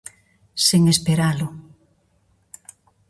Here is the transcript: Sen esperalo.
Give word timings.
Sen 0.67 0.83
esperalo. 0.93 1.47